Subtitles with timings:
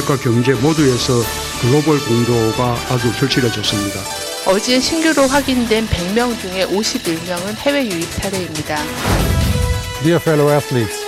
[0.00, 1.12] 방역과 경제 모두에서
[1.60, 4.00] 글로벌 공조가 아주 절실해졌습니다.
[4.46, 8.76] 어제 신규로 확인된 100명 중에 51명은 해외 유입 사례입니다.
[10.02, 11.04] Dear fellow athletes,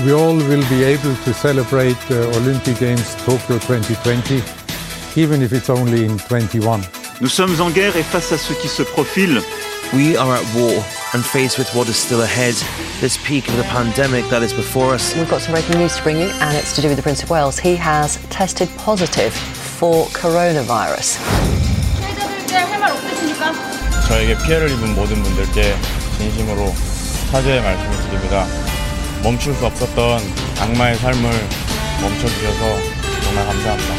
[0.00, 4.42] we all will be able to celebrate the Olympic Games Tokyo 2020,
[5.16, 6.80] even if it's only in 21.
[7.20, 9.40] Nous sommes en guerre et face à ce qui se profile,
[9.93, 10.83] We are at war
[11.13, 12.55] and faced with what is still ahead,
[12.99, 15.15] this peak of the pandemic that is before us.
[15.15, 17.23] We've got some breaking news to bring you, and it's to do with the Prince
[17.23, 17.57] of Wales.
[17.57, 21.19] He has tested positive for coronavirus.
[21.99, 23.53] 피해자들께 할 말 없으십니까?
[24.07, 25.75] 저에게 피해를 입은 모든 분들께
[26.17, 26.73] 진심으로
[27.31, 28.45] 사죄의 말씀을 드립니다.
[29.23, 30.21] 멈출 수 없었던
[30.59, 31.31] 악마의 삶을
[32.01, 32.79] 멈춰주셔서
[33.23, 33.93] 정말 감사합니다.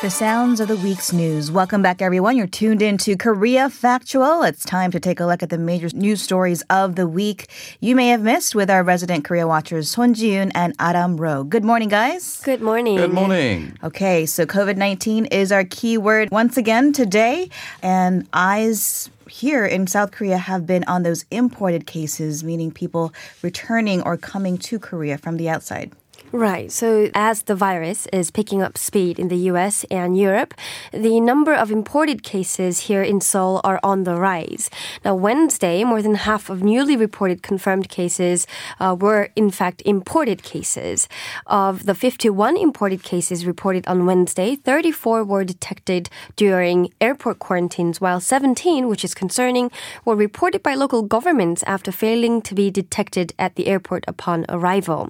[0.00, 1.50] The sounds of the week's news.
[1.50, 2.36] Welcome back, everyone.
[2.36, 4.44] You're tuned in to Korea Factual.
[4.44, 7.48] It's time to take a look at the major news stories of the week
[7.80, 11.42] you may have missed with our resident Korea watchers, Son Ji-yoon and Adam Ro.
[11.42, 12.40] Good morning, guys.
[12.44, 12.98] Good morning.
[12.98, 13.76] Good morning.
[13.82, 17.50] Okay, so COVID 19 is our keyword once again today,
[17.82, 24.02] and eyes here in South Korea have been on those imported cases, meaning people returning
[24.02, 25.90] or coming to Korea from the outside.
[26.30, 26.70] Right.
[26.70, 30.52] So, as the virus is picking up speed in the US and Europe,
[30.92, 34.68] the number of imported cases here in Seoul are on the rise.
[35.06, 38.46] Now, Wednesday, more than half of newly reported confirmed cases
[38.78, 41.08] uh, were, in fact, imported cases.
[41.46, 48.20] Of the 51 imported cases reported on Wednesday, 34 were detected during airport quarantines, while
[48.20, 49.70] 17, which is concerning,
[50.04, 55.08] were reported by local governments after failing to be detected at the airport upon arrival.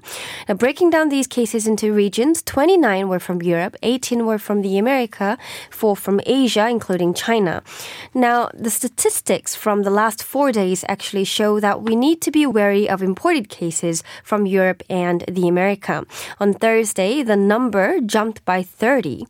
[0.49, 4.79] Now, breaking down these cases into regions, 29 were from Europe, 18 were from the
[4.79, 5.39] America,
[5.71, 7.63] 4 from Asia, including China.
[8.15, 12.47] Now, the statistics from the last four days actually show that we need to be
[12.47, 16.05] wary of imported cases from Europe and the America.
[16.41, 19.27] On Thursday, the number jumped by 30.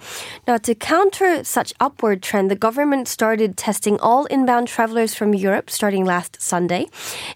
[0.47, 5.71] Now, to counter such upward trend, the government started testing all inbound travelers from Europe
[5.71, 6.87] starting last Sunday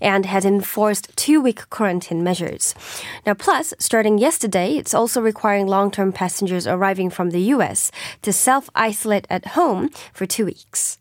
[0.00, 2.74] and has enforced two-week quarantine measures.
[3.26, 4.31] Now, plus, starting yesterday,
[4.76, 7.90] it's also requiring long-term passengers arriving from the US
[8.22, 10.98] to self-isolate at home for two weeks.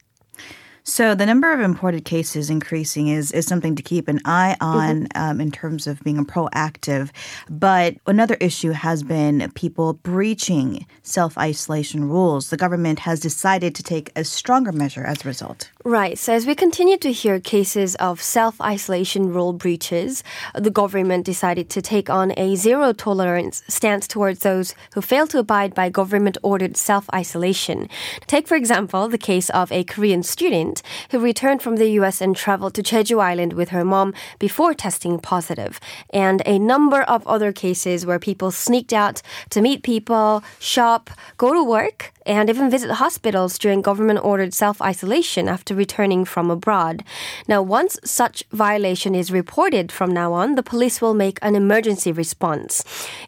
[0.92, 5.08] So the number of imported cases increasing is is something to keep an eye on
[5.16, 7.12] um, in terms of being proactive.
[7.50, 12.50] But another issue has been people breaching self isolation rules.
[12.50, 15.72] The government has decided to take a stronger measure as a result.
[15.86, 16.18] Right.
[16.18, 20.24] So as we continue to hear cases of self-isolation rule breaches,
[20.54, 25.40] the government decided to take on a zero tolerance stance towards those who fail to
[25.40, 27.90] abide by government-ordered self-isolation.
[28.28, 30.81] Take, for example, the case of a Korean student
[31.12, 32.22] who returned from the U.S.
[32.22, 35.80] and traveled to Jeju Island with her mom before testing positive,
[36.12, 41.54] and a number of other cases where people sneaked out to meet people, shop, go
[41.54, 47.04] to work, and even visit hospitals during government ordered self isolation after returning from abroad.
[47.48, 52.12] Now, once such violation is reported from now on, the police will make an emergency
[52.12, 52.84] response.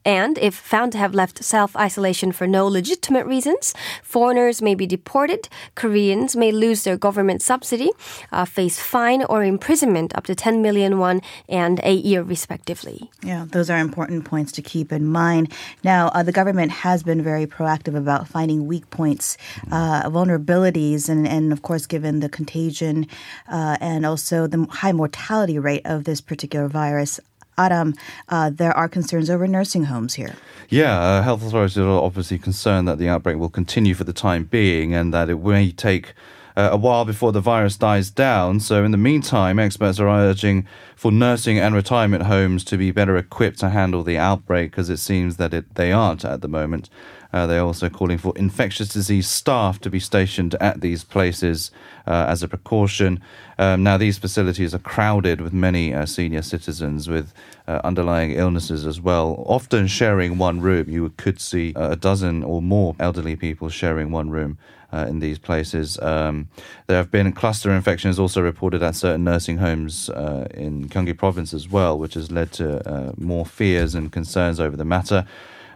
[0.05, 3.73] And if found to have left self isolation for no legitimate reasons,
[4.03, 7.91] foreigners may be deported, Koreans may lose their government subsidy,
[8.31, 13.09] uh, face fine or imprisonment up to 10 million won and a year respectively.
[13.23, 15.51] Yeah, those are important points to keep in mind.
[15.83, 19.37] Now, uh, the government has been very proactive about finding weak points,
[19.71, 23.07] uh, vulnerabilities, and, and of course, given the contagion
[23.47, 27.19] uh, and also the high mortality rate of this particular virus.
[27.57, 27.93] Adam,
[28.29, 30.35] uh, there are concerns over nursing homes here.
[30.69, 34.45] Yeah, uh, health authorities are obviously concerned that the outbreak will continue for the time
[34.45, 36.13] being and that it may take
[36.55, 38.59] uh, a while before the virus dies down.
[38.59, 43.17] So, in the meantime, experts are urging for nursing and retirement homes to be better
[43.17, 46.89] equipped to handle the outbreak because it seems that it, they aren't at the moment.
[47.33, 51.71] Uh, they're also calling for infectious disease staff to be stationed at these places
[52.05, 53.19] uh, as a precaution.
[53.57, 57.33] Um, now, these facilities are crowded with many uh, senior citizens with
[57.67, 60.87] uh, underlying illnesses as well, often sharing one room.
[60.87, 64.59] You could see uh, a dozen or more elderly people sharing one room.
[64.93, 65.99] Uh, in these places.
[66.03, 66.49] Um,
[66.85, 71.51] there have been cluster infections also reported at certain nursing homes uh, in Gyeonggi province
[71.51, 75.25] as well, which has led to uh, more fears and concerns over the matter.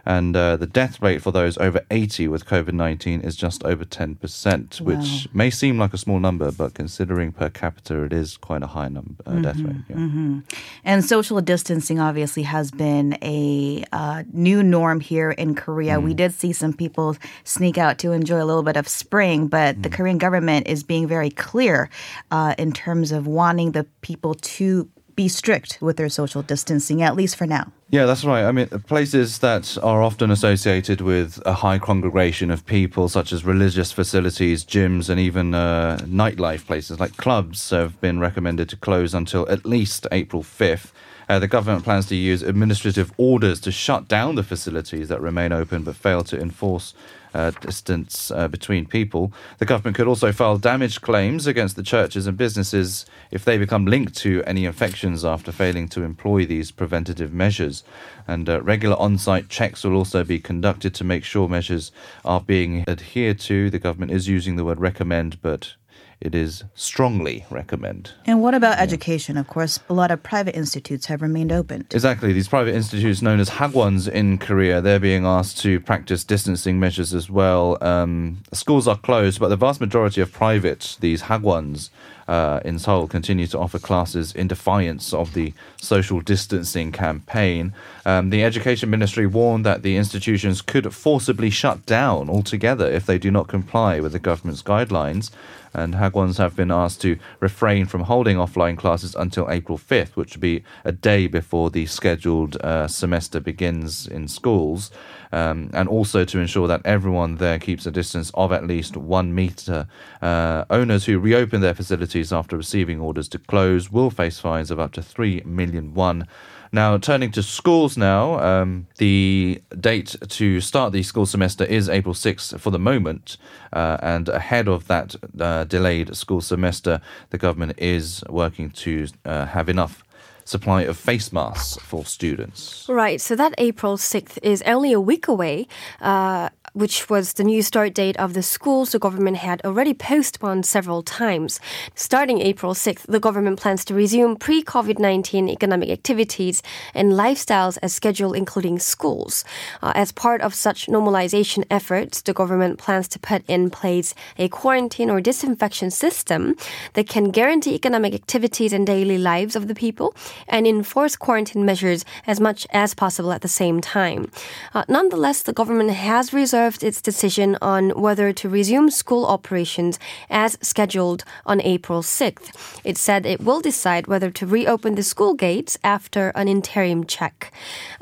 [0.08, 3.84] And uh, the death rate for those over 80 with COVID 19 is just over
[3.84, 8.62] 10%, which may seem like a small number, but considering per capita, it is quite
[8.62, 9.76] a high number, uh, death rate.
[9.90, 9.96] Yeah.
[9.96, 10.38] hmm
[10.82, 16.00] And social distancing obviously has been a uh, new norm here in Korea.
[16.00, 17.14] We did see some people
[17.44, 21.06] sneak out to enjoy a little bit of spring, but the Korean government is being
[21.06, 21.90] very clear
[22.30, 24.88] uh, in terms of wanting the people to
[25.18, 27.72] be strict with their social distancing, at least for now.
[27.90, 28.44] Yeah, that's right.
[28.44, 33.44] I mean, places that are often associated with a high congregation of people, such as
[33.44, 39.12] religious facilities, gyms, and even uh, nightlife places like clubs, have been recommended to close
[39.12, 40.92] until at least April 5th.
[41.28, 45.50] Uh, the government plans to use administrative orders to shut down the facilities that remain
[45.50, 46.94] open but fail to enforce
[47.34, 49.32] uh, distance uh, between people.
[49.58, 53.86] The government could also file damage claims against the churches and businesses if they become
[53.86, 57.84] linked to any infections after failing to employ these preventative measures.
[58.26, 61.92] And uh, regular on site checks will also be conducted to make sure measures
[62.24, 63.70] are being adhered to.
[63.70, 65.74] The government is using the word recommend, but
[66.20, 68.12] it is strongly recommend.
[68.26, 69.36] And what about education?
[69.36, 71.86] Of course, a lot of private institutes have remained open.
[71.90, 72.32] Exactly.
[72.32, 77.14] These private institutes known as hagwons in Korea, they're being asked to practice distancing measures
[77.14, 77.78] as well.
[77.80, 81.90] Um, schools are closed, but the vast majority of private, these hagwons,
[82.28, 87.72] uh, in Seoul continue to offer classes in defiance of the social distancing campaign.
[88.04, 93.18] Um, the Education Ministry warned that the institutions could forcibly shut down altogether if they
[93.18, 95.30] do not comply with the government's guidelines.
[95.74, 100.34] And Hagwons have been asked to refrain from holding offline classes until April 5th, which
[100.34, 104.90] would be a day before the scheduled uh, semester begins in schools.
[105.32, 109.34] Um, and also to ensure that everyone there keeps a distance of at least one
[109.34, 109.86] meter.
[110.22, 114.80] Uh, owners who reopen their facilities after receiving orders to close will face fines of
[114.80, 116.26] up to 3 million won.
[116.70, 122.14] Now, turning to schools now, um, the date to start the school semester is April
[122.14, 123.38] 6th for the moment.
[123.72, 129.46] Uh, and ahead of that uh, delayed school semester, the government is working to uh,
[129.46, 130.04] have enough
[130.48, 132.86] supply of face masks for students.
[132.88, 133.20] Right.
[133.20, 135.68] So that April 6th is only a week away.
[136.00, 136.48] Uh,
[136.78, 141.02] which was the new start date of the schools the government had already postponed several
[141.02, 141.58] times.
[141.96, 146.62] Starting April 6th, the government plans to resume pre COVID 19 economic activities
[146.94, 149.44] and lifestyles as scheduled, including schools.
[149.82, 154.48] Uh, as part of such normalization efforts, the government plans to put in place a
[154.48, 156.54] quarantine or disinfection system
[156.92, 160.14] that can guarantee economic activities and daily lives of the people
[160.46, 164.30] and enforce quarantine measures as much as possible at the same time.
[164.74, 169.98] Uh, nonetheless, the government has reserved reserved its decision on whether to resume school operations
[170.28, 172.80] as scheduled on April 6th.
[172.84, 177.52] It said it will decide whether to reopen the school gates after an interim check.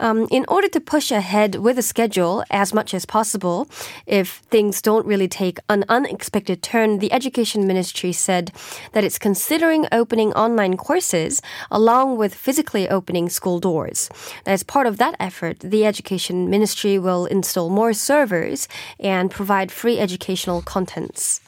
[0.01, 3.69] Um, in order to push ahead with the schedule as much as possible,
[4.07, 8.51] if things don't really take an unexpected turn, the Education Ministry said
[8.93, 11.41] that it's considering opening online courses
[11.71, 14.11] along with physically opening school doors.
[14.45, 18.46] As part of that effort, the Education Ministry will install more servers
[19.01, 21.41] and provide free educational contents.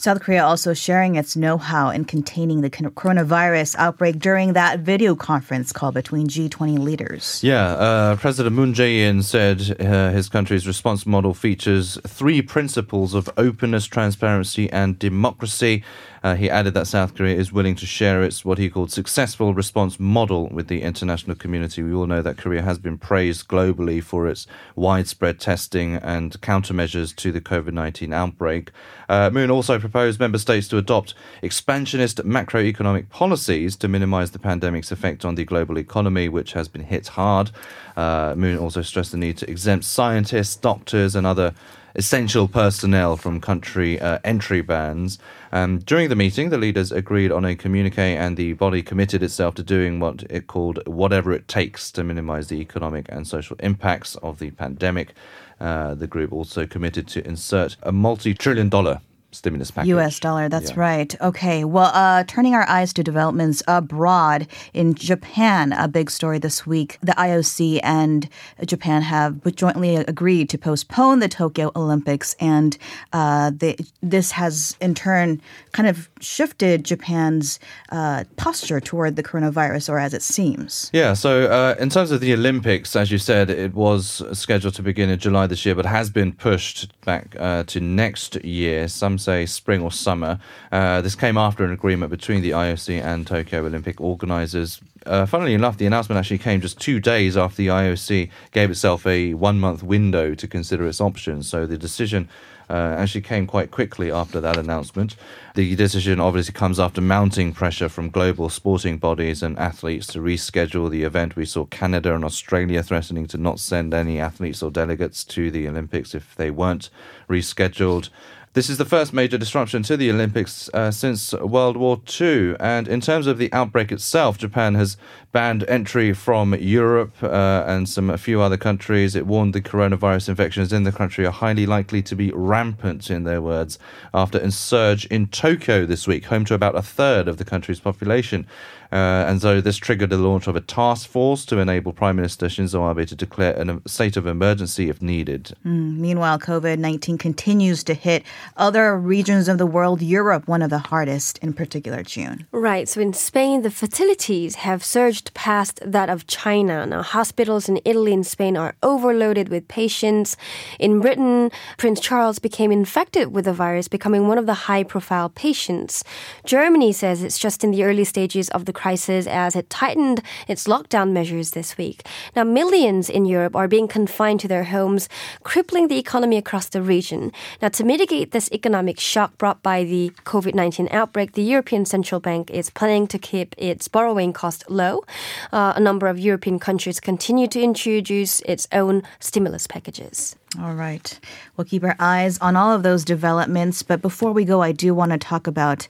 [0.00, 5.72] South Korea also sharing its know-how in containing the coronavirus outbreak during that video conference
[5.72, 7.44] call between G20 leaders.
[7.44, 13.28] Yeah, uh, President Moon Jae-in said uh, his country's response model features three principles of
[13.36, 15.84] openness, transparency, and democracy.
[16.22, 19.54] Uh, he added that South Korea is willing to share its what he called successful
[19.54, 21.82] response model with the international community.
[21.82, 24.46] We all know that Korea has been praised globally for its
[24.76, 28.70] widespread testing and countermeasures to the COVID 19 outbreak.
[29.08, 34.92] Uh, Moon also proposed member states to adopt expansionist macroeconomic policies to minimize the pandemic's
[34.92, 37.50] effect on the global economy, which has been hit hard.
[37.96, 41.54] Uh, Moon also stressed the need to exempt scientists, doctors, and other
[41.94, 45.18] essential personnel from country uh, entry bans.
[45.52, 49.54] Um, during the meeting, the leaders agreed on a communique, and the body committed itself
[49.56, 54.16] to doing what it called whatever it takes to minimize the economic and social impacts
[54.16, 55.14] of the pandemic.
[55.60, 59.00] Uh, the group also committed to insert a multi trillion dollar
[59.32, 59.88] stimulus package.
[59.88, 60.20] U.S.
[60.20, 60.80] dollar, that's yeah.
[60.80, 61.20] right.
[61.20, 66.66] Okay, well, uh, turning our eyes to developments abroad in Japan, a big story this
[66.66, 66.98] week.
[67.00, 68.28] The IOC and
[68.64, 72.76] Japan have jointly agreed to postpone the Tokyo Olympics, and
[73.12, 75.40] uh, they, this has in turn
[75.72, 77.60] kind of shifted Japan's
[77.92, 80.90] uh, posture toward the coronavirus, or as it seems.
[80.92, 84.82] Yeah, so uh, in terms of the Olympics, as you said, it was scheduled to
[84.82, 88.88] begin in July this year, but has been pushed back uh, to next year.
[88.88, 90.40] Some say spring or summer.
[90.72, 94.80] Uh, this came after an agreement between the IOC and Tokyo Olympic organisers.
[95.06, 99.06] Uh, funnily enough, the announcement actually came just two days after the IOC gave itself
[99.06, 101.48] a one month window to consider its options.
[101.48, 102.28] So the decision
[102.70, 105.16] uh, actually came quite quickly after that announcement.
[105.56, 110.88] The decision obviously comes after mounting pressure from global sporting bodies and athletes to reschedule
[110.88, 111.34] the event.
[111.34, 115.66] We saw Canada and Australia threatening to not send any athletes or delegates to the
[115.66, 116.90] Olympics if they weren't
[117.28, 118.08] rescheduled.
[118.52, 122.56] This is the first major disruption to the Olympics uh, since World War II.
[122.58, 124.96] And in terms of the outbreak itself, Japan has
[125.30, 129.14] banned entry from Europe uh, and some a few other countries.
[129.14, 133.22] It warned the coronavirus infections in the country are highly likely to be rampant, in
[133.22, 133.78] their words,
[134.12, 137.78] after a surge in Tokyo this week, home to about a third of the country's
[137.78, 138.48] population.
[138.92, 142.46] Uh, and so this triggered the launch of a task force to enable Prime Minister
[142.46, 145.52] Shinzo Abe to declare a state of emergency if needed.
[145.64, 148.24] Mm, meanwhile, COVID 19 continues to hit
[148.56, 152.46] other regions of the world, Europe, one of the hardest, in particular, June.
[152.52, 152.88] Right.
[152.88, 156.86] So in Spain, the fatalities have surged past that of China.
[156.86, 160.36] Now, hospitals in Italy and Spain are overloaded with patients.
[160.78, 165.28] In Britain, Prince Charles became infected with the virus, becoming one of the high profile
[165.28, 166.02] patients.
[166.44, 170.66] Germany says it's just in the early stages of the crisis as it tightened its
[170.66, 171.98] lockdown measures this week.
[172.34, 175.08] Now, millions in Europe are being confined to their homes,
[175.42, 177.32] crippling the economy across the region.
[177.60, 182.20] Now, to mitigate this economic shock brought by the COVID 19 outbreak, the European Central
[182.20, 185.04] Bank is planning to keep its borrowing cost low.
[185.52, 190.36] Uh, a number of European countries continue to introduce its own stimulus packages.
[190.58, 191.18] All right.
[191.56, 193.82] We'll keep our eyes on all of those developments.
[193.82, 195.86] But before we go, I do want to talk about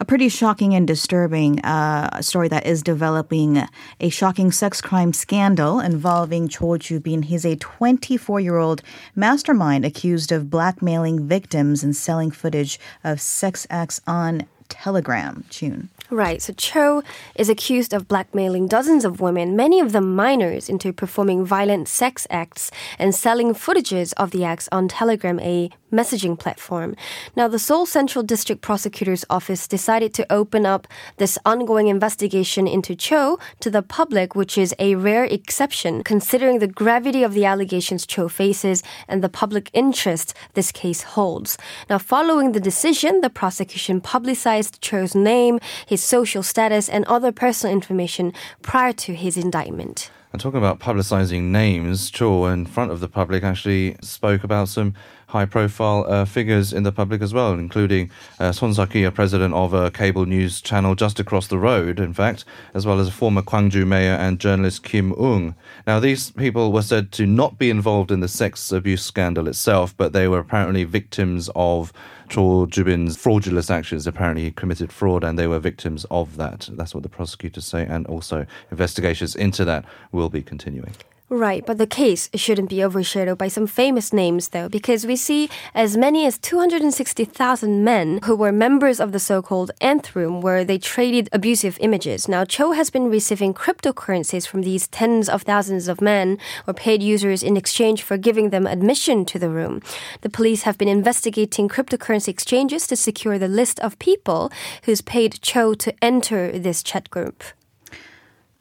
[0.00, 3.62] a pretty shocking and disturbing uh, story that is developing
[4.00, 7.22] a shocking sex crime scandal involving Cho Ju-bin.
[7.22, 8.82] He's a 24-year-old
[9.14, 15.44] mastermind accused of blackmailing victims and selling footage of sex acts on Telegram.
[15.50, 15.88] June.
[16.10, 16.42] Right.
[16.42, 17.02] So Cho
[17.34, 22.26] is accused of blackmailing dozens of women, many of them minors, into performing violent sex
[22.28, 26.96] acts and selling footages of the acts on Telegram, a messaging platform.
[27.36, 30.88] Now, the Seoul Central District Prosecutor's Office decided to open up
[31.18, 36.66] this ongoing investigation into Cho to the public, which is a rare exception considering the
[36.66, 41.56] gravity of the allegations Cho faces and the public interest this case holds.
[41.88, 47.72] Now, following the decision, the prosecution publicized Cho's name, his social status, and other personal
[47.72, 50.10] information prior to his indictment.
[50.32, 54.94] And talking about publicizing names, Cho, in front of the public, actually spoke about some
[55.34, 59.74] high profile uh, figures in the public as well, including uh, Son a president of
[59.74, 63.42] a cable news channel just across the road, in fact, as well as a former
[63.42, 65.56] Gwangju mayor and journalist Kim Ung.
[65.88, 69.92] Now, these people were said to not be involved in the sex abuse scandal itself,
[69.96, 71.92] but they were apparently victims of
[72.28, 74.06] Cho Ju-bin's fraudulent actions.
[74.06, 76.68] Apparently, he committed fraud, and they were victims of that.
[76.70, 80.94] That's what the prosecutors say, and also investigations into that will be continuing.
[81.30, 85.48] Right, but the case shouldn't be overshadowed by some famous names, though, because we see
[85.74, 90.66] as many as 260,000 men who were members of the so called Nth Room, where
[90.66, 92.28] they traded abusive images.
[92.28, 97.02] Now, Cho has been receiving cryptocurrencies from these tens of thousands of men or paid
[97.02, 99.80] users in exchange for giving them admission to the room.
[100.20, 104.52] The police have been investigating cryptocurrency exchanges to secure the list of people
[104.82, 107.42] who's paid Cho to enter this chat group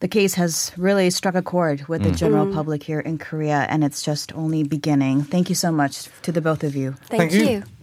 [0.03, 2.17] the case has really struck a chord with the mm.
[2.17, 2.53] general mm.
[2.53, 5.23] public here in Korea, and it's just only beginning.
[5.23, 6.91] Thank you so much to the both of you.
[7.07, 7.43] Thank, Thank you.
[7.45, 7.63] you.